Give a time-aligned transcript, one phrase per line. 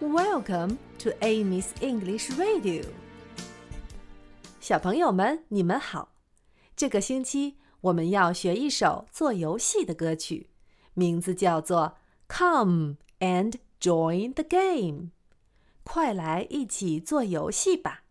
[0.00, 2.86] Welcome to Amy's English Radio。
[4.58, 6.14] 小朋友们，你们好！
[6.74, 10.48] 这个星期我们要学一首做游戏的歌曲，
[10.94, 11.98] 名字叫做
[12.34, 15.02] 《Come and Join the Game》。
[15.84, 18.04] 快来一起做游戏吧！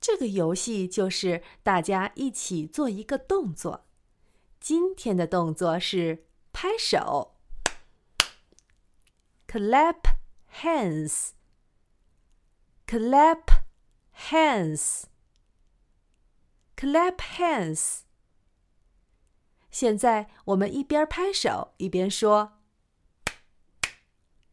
[0.00, 3.84] 这个游戏就是大家一起做一个动作。
[4.58, 7.36] 今天的动作是拍手
[9.46, 10.21] ，clap。
[10.61, 11.33] hands
[12.87, 13.51] clap
[14.29, 15.07] hands
[16.75, 18.01] clap hands
[19.69, 22.59] 现在我们一边拍手一边说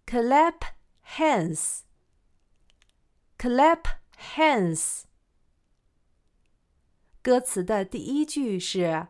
[0.06, 0.60] clap
[1.16, 1.80] hands
[3.38, 3.84] clap
[4.36, 5.04] hands
[7.22, 9.08] 歌词的第一句是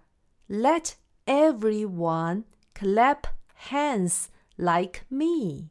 [0.49, 0.93] let
[1.27, 3.25] everyone clap
[3.69, 5.71] hands like me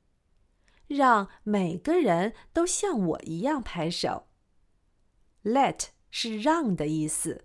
[0.89, 4.27] 让每个人都像我一样拍手。
[5.45, 7.45] Let 是让的意思。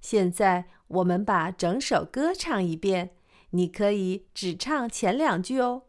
[0.00, 3.11] 现在我们把整首歌唱一遍，
[3.51, 5.83] 你可以只唱前两句哦。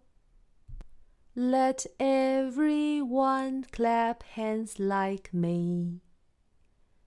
[1.34, 6.00] Let everyone clap hands like me.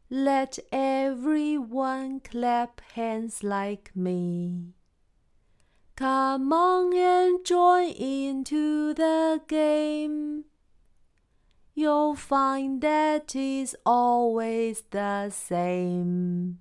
[0.10, 4.74] Let everyone clap hands like me.
[5.96, 10.46] Come on and join into the game.
[11.76, 16.58] You'll find that it's always the same.